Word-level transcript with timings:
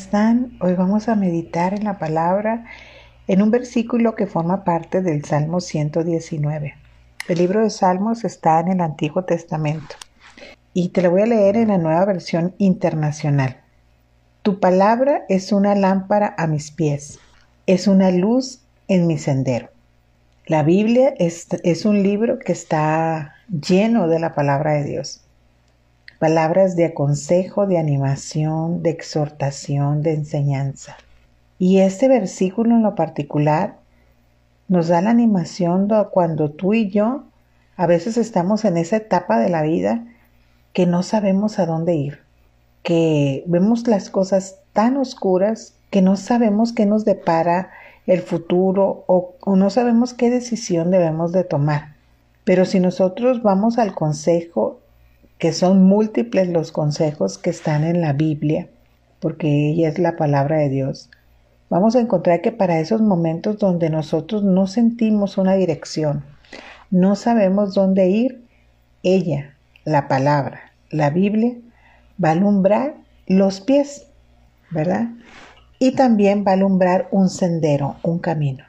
están? 0.00 0.56
Hoy 0.62 0.72
vamos 0.72 1.10
a 1.10 1.14
meditar 1.14 1.74
en 1.74 1.84
la 1.84 1.98
palabra 1.98 2.64
en 3.28 3.42
un 3.42 3.50
versículo 3.50 4.14
que 4.14 4.26
forma 4.26 4.64
parte 4.64 5.02
del 5.02 5.26
Salmo 5.26 5.60
119. 5.60 6.72
El 7.28 7.38
libro 7.38 7.62
de 7.62 7.68
Salmos 7.68 8.24
está 8.24 8.60
en 8.60 8.68
el 8.68 8.80
Antiguo 8.80 9.24
Testamento 9.24 9.96
y 10.72 10.88
te 10.88 11.02
lo 11.02 11.10
voy 11.10 11.20
a 11.20 11.26
leer 11.26 11.58
en 11.58 11.68
la 11.68 11.76
nueva 11.76 12.06
versión 12.06 12.54
internacional. 12.56 13.58
Tu 14.40 14.58
palabra 14.58 15.24
es 15.28 15.52
una 15.52 15.74
lámpara 15.74 16.34
a 16.38 16.46
mis 16.46 16.70
pies, 16.70 17.18
es 17.66 17.86
una 17.86 18.10
luz 18.10 18.62
en 18.88 19.06
mi 19.06 19.18
sendero. 19.18 19.68
La 20.46 20.62
Biblia 20.62 21.12
es, 21.18 21.46
es 21.62 21.84
un 21.84 22.02
libro 22.02 22.38
que 22.38 22.52
está 22.52 23.34
lleno 23.50 24.08
de 24.08 24.18
la 24.18 24.34
palabra 24.34 24.72
de 24.72 24.84
Dios 24.84 25.26
palabras 26.20 26.76
de 26.76 26.84
aconsejo, 26.84 27.66
de 27.66 27.78
animación, 27.78 28.82
de 28.82 28.90
exhortación, 28.90 30.02
de 30.02 30.12
enseñanza. 30.12 30.98
Y 31.58 31.78
este 31.78 32.08
versículo 32.08 32.76
en 32.76 32.82
lo 32.82 32.94
particular 32.94 33.78
nos 34.68 34.88
da 34.88 35.00
la 35.00 35.10
animación 35.10 35.88
cuando 36.12 36.50
tú 36.50 36.74
y 36.74 36.90
yo 36.90 37.24
a 37.74 37.86
veces 37.86 38.18
estamos 38.18 38.66
en 38.66 38.76
esa 38.76 38.98
etapa 38.98 39.38
de 39.38 39.48
la 39.48 39.62
vida 39.62 40.04
que 40.74 40.84
no 40.84 41.02
sabemos 41.02 41.58
a 41.58 41.64
dónde 41.64 41.94
ir, 41.94 42.18
que 42.82 43.42
vemos 43.46 43.88
las 43.88 44.10
cosas 44.10 44.58
tan 44.74 44.98
oscuras 44.98 45.74
que 45.88 46.02
no 46.02 46.18
sabemos 46.18 46.74
qué 46.74 46.84
nos 46.84 47.06
depara 47.06 47.70
el 48.06 48.20
futuro 48.20 49.04
o, 49.06 49.36
o 49.40 49.56
no 49.56 49.70
sabemos 49.70 50.12
qué 50.12 50.28
decisión 50.28 50.90
debemos 50.90 51.32
de 51.32 51.44
tomar. 51.44 51.94
Pero 52.44 52.66
si 52.66 52.78
nosotros 52.78 53.42
vamos 53.42 53.78
al 53.78 53.94
consejo 53.94 54.80
que 55.40 55.52
son 55.54 55.82
múltiples 55.82 56.48
los 56.48 56.70
consejos 56.70 57.38
que 57.38 57.48
están 57.48 57.82
en 57.82 58.02
la 58.02 58.12
Biblia, 58.12 58.68
porque 59.20 59.70
ella 59.70 59.88
es 59.88 59.98
la 59.98 60.14
palabra 60.16 60.58
de 60.58 60.68
Dios, 60.68 61.08
vamos 61.70 61.96
a 61.96 62.00
encontrar 62.00 62.42
que 62.42 62.52
para 62.52 62.78
esos 62.78 63.00
momentos 63.00 63.58
donde 63.58 63.88
nosotros 63.88 64.44
no 64.44 64.66
sentimos 64.66 65.38
una 65.38 65.54
dirección, 65.54 66.24
no 66.90 67.16
sabemos 67.16 67.74
dónde 67.74 68.10
ir, 68.10 68.44
ella, 69.02 69.56
la 69.84 70.08
palabra, 70.08 70.72
la 70.90 71.08
Biblia, 71.08 71.56
va 72.22 72.28
a 72.28 72.32
alumbrar 72.32 72.96
los 73.26 73.62
pies, 73.62 74.08
¿verdad? 74.70 75.08
Y 75.78 75.92
también 75.92 76.44
va 76.46 76.50
a 76.50 76.54
alumbrar 76.54 77.08
un 77.12 77.30
sendero, 77.30 77.96
un 78.02 78.18
camino. 78.18 78.64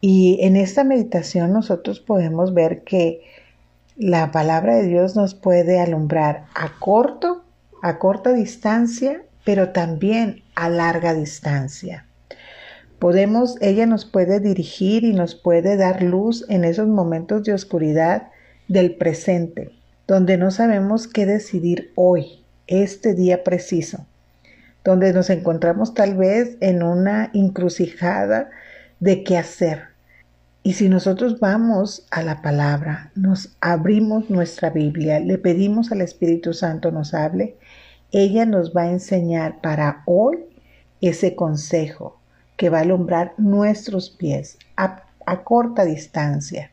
Y 0.00 0.38
en 0.40 0.56
esta 0.56 0.82
meditación 0.82 1.52
nosotros 1.52 2.00
podemos 2.00 2.52
ver 2.52 2.82
que 2.82 3.20
la 3.96 4.30
palabra 4.30 4.76
de 4.76 4.86
Dios 4.86 5.16
nos 5.16 5.34
puede 5.34 5.80
alumbrar 5.80 6.44
a 6.54 6.78
corto, 6.78 7.44
a 7.82 7.98
corta 7.98 8.32
distancia, 8.32 9.22
pero 9.44 9.70
también 9.70 10.42
a 10.54 10.68
larga 10.68 11.14
distancia. 11.14 12.06
Podemos, 12.98 13.56
ella 13.60 13.86
nos 13.86 14.04
puede 14.04 14.40
dirigir 14.40 15.04
y 15.04 15.12
nos 15.12 15.34
puede 15.34 15.76
dar 15.76 16.02
luz 16.02 16.44
en 16.48 16.64
esos 16.64 16.88
momentos 16.88 17.44
de 17.44 17.52
oscuridad 17.52 18.28
del 18.68 18.96
presente, 18.96 19.70
donde 20.06 20.36
no 20.36 20.50
sabemos 20.50 21.08
qué 21.08 21.24
decidir 21.26 21.92
hoy, 21.94 22.44
este 22.66 23.14
día 23.14 23.44
preciso, 23.44 24.06
donde 24.84 25.12
nos 25.12 25.30
encontramos 25.30 25.94
tal 25.94 26.16
vez 26.16 26.56
en 26.60 26.82
una 26.82 27.30
encrucijada 27.32 28.50
de 29.00 29.24
qué 29.24 29.38
hacer, 29.38 29.95
y 30.66 30.72
si 30.72 30.88
nosotros 30.88 31.38
vamos 31.38 32.08
a 32.10 32.22
la 32.22 32.42
palabra, 32.42 33.12
nos 33.14 33.56
abrimos 33.60 34.30
nuestra 34.30 34.68
Biblia, 34.70 35.20
le 35.20 35.38
pedimos 35.38 35.92
al 35.92 36.00
Espíritu 36.00 36.54
Santo 36.54 36.90
nos 36.90 37.14
hable, 37.14 37.56
ella 38.10 38.46
nos 38.46 38.76
va 38.76 38.82
a 38.82 38.90
enseñar 38.90 39.60
para 39.60 40.02
hoy 40.06 40.38
ese 41.00 41.36
consejo 41.36 42.18
que 42.56 42.68
va 42.68 42.78
a 42.78 42.80
alumbrar 42.80 43.32
nuestros 43.36 44.10
pies 44.10 44.58
a, 44.76 45.04
corta 45.44 45.84
distancia. 45.84 46.72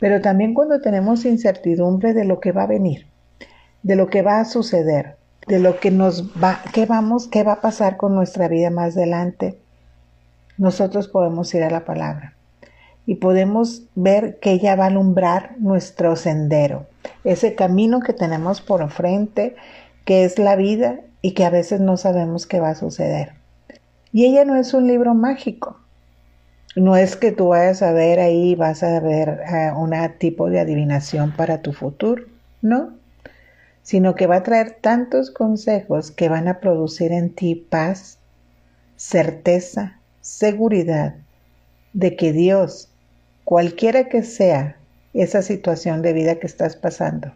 Pero 0.00 0.20
también 0.20 0.52
cuando 0.52 0.80
tenemos 0.80 1.24
incertidumbre 1.24 2.14
de 2.14 2.24
lo 2.24 2.40
que 2.40 2.50
va 2.50 2.64
a 2.64 2.66
venir, 2.66 3.06
de 3.84 3.94
lo 3.94 4.08
que 4.08 4.22
va 4.22 4.40
a 4.40 4.44
suceder, 4.44 5.14
de 5.46 5.60
lo 5.60 5.78
que 5.78 5.92
nos 5.92 6.32
va, 6.32 6.62
qué 6.74 6.84
vamos, 6.84 7.28
qué 7.28 7.44
va 7.44 7.52
a 7.52 7.60
pasar 7.60 7.96
con 7.96 8.16
nuestra 8.16 8.48
vida 8.48 8.70
más 8.70 8.96
adelante, 8.96 9.56
nosotros 10.56 11.06
podemos 11.06 11.54
ir 11.54 11.62
a 11.62 11.70
la 11.70 11.84
palabra 11.84 12.34
y 13.08 13.14
podemos 13.14 13.84
ver 13.94 14.38
que 14.38 14.52
ella 14.52 14.76
va 14.76 14.84
a 14.84 14.88
alumbrar 14.88 15.54
nuestro 15.58 16.14
sendero, 16.14 16.86
ese 17.24 17.54
camino 17.54 18.00
que 18.00 18.12
tenemos 18.12 18.60
por 18.60 18.86
frente, 18.90 19.56
que 20.04 20.24
es 20.24 20.38
la 20.38 20.56
vida 20.56 21.00
y 21.22 21.32
que 21.32 21.46
a 21.46 21.50
veces 21.50 21.80
no 21.80 21.96
sabemos 21.96 22.46
qué 22.46 22.60
va 22.60 22.68
a 22.68 22.74
suceder. 22.74 23.32
Y 24.12 24.26
ella 24.26 24.44
no 24.44 24.56
es 24.56 24.74
un 24.74 24.86
libro 24.86 25.14
mágico. 25.14 25.80
No 26.76 26.98
es 26.98 27.16
que 27.16 27.32
tú 27.32 27.48
vayas 27.48 27.80
a 27.80 27.92
ver 27.92 28.20
ahí, 28.20 28.54
vas 28.54 28.82
a 28.82 29.00
ver 29.00 29.40
eh, 29.50 29.72
un 29.74 29.94
tipo 30.18 30.50
de 30.50 30.60
adivinación 30.60 31.32
para 31.34 31.62
tu 31.62 31.72
futuro, 31.72 32.24
no, 32.60 32.92
sino 33.80 34.16
que 34.16 34.26
va 34.26 34.36
a 34.36 34.42
traer 34.42 34.76
tantos 34.82 35.30
consejos 35.30 36.10
que 36.10 36.28
van 36.28 36.46
a 36.46 36.60
producir 36.60 37.12
en 37.12 37.34
ti 37.34 37.54
paz, 37.54 38.18
certeza, 38.96 39.98
seguridad 40.20 41.14
de 41.94 42.14
que 42.14 42.32
Dios 42.34 42.90
cualquiera 43.48 44.10
que 44.10 44.24
sea 44.24 44.76
esa 45.14 45.40
situación 45.40 46.02
de 46.02 46.12
vida 46.12 46.34
que 46.34 46.46
estás 46.46 46.76
pasando, 46.76 47.32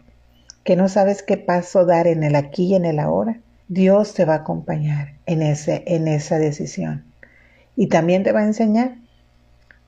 que 0.63 0.75
no 0.75 0.87
sabes 0.87 1.23
qué 1.23 1.37
paso 1.37 1.87
dar 1.87 2.05
en 2.05 2.21
el 2.21 2.35
aquí 2.35 2.65
y 2.65 2.75
en 2.75 2.85
el 2.85 2.99
ahora, 2.99 3.39
Dios 3.67 4.13
te 4.13 4.23
va 4.23 4.35
a 4.35 4.37
acompañar 4.37 5.13
en, 5.25 5.41
ese, 5.41 5.81
en 5.87 6.07
esa 6.07 6.37
decisión. 6.37 7.03
Y 7.75 7.87
también 7.87 8.21
te 8.21 8.31
va 8.31 8.41
a 8.41 8.45
enseñar, 8.45 8.93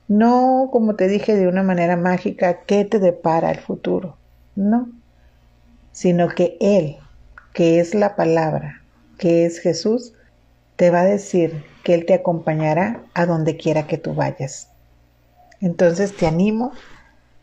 no 0.08 0.68
como 0.72 0.96
te 0.96 1.06
dije 1.06 1.36
de 1.36 1.46
una 1.46 1.62
manera 1.62 1.96
mágica, 1.96 2.62
qué 2.66 2.84
te 2.84 2.98
depara 2.98 3.52
el 3.52 3.60
futuro, 3.60 4.16
no, 4.56 4.90
sino 5.92 6.26
que 6.26 6.56
Él, 6.60 6.96
que 7.52 7.78
es 7.78 7.94
la 7.94 8.16
palabra, 8.16 8.82
que 9.16 9.46
es 9.46 9.60
Jesús, 9.60 10.12
te 10.74 10.90
va 10.90 11.02
a 11.02 11.06
decir 11.06 11.62
que 11.84 11.94
Él 11.94 12.04
te 12.04 12.14
acompañará 12.14 13.04
a 13.14 13.26
donde 13.26 13.56
quiera 13.56 13.86
que 13.86 13.96
tú 13.96 14.12
vayas. 14.12 14.72
Entonces 15.60 16.16
te 16.16 16.26
animo 16.26 16.72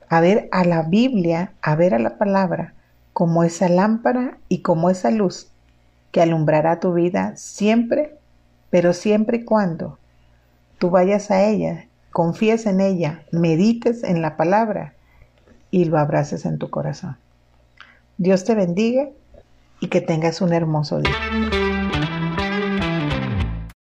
a 0.09 0.21
ver 0.21 0.47
a 0.51 0.63
la 0.63 0.83
Biblia, 0.83 1.53
a 1.61 1.75
ver 1.75 1.93
a 1.93 1.99
la 1.99 2.17
palabra 2.17 2.73
como 3.13 3.43
esa 3.43 3.69
lámpara 3.69 4.37
y 4.49 4.59
como 4.61 4.89
esa 4.89 5.11
luz 5.11 5.47
que 6.11 6.21
alumbrará 6.21 6.79
tu 6.79 6.93
vida 6.93 7.35
siempre, 7.35 8.15
pero 8.69 8.93
siempre 8.93 9.37
y 9.37 9.45
cuando 9.45 9.97
tú 10.77 10.89
vayas 10.89 11.31
a 11.31 11.43
ella, 11.43 11.87
confíes 12.11 12.65
en 12.65 12.81
ella, 12.81 13.23
medites 13.31 14.03
en 14.03 14.21
la 14.21 14.37
palabra 14.37 14.93
y 15.71 15.85
lo 15.85 15.97
abraces 15.97 16.45
en 16.45 16.59
tu 16.59 16.69
corazón. 16.69 17.17
Dios 18.17 18.43
te 18.43 18.53
bendiga 18.53 19.09
y 19.79 19.87
que 19.87 20.01
tengas 20.01 20.41
un 20.41 20.53
hermoso 20.53 20.99
día. 20.99 21.62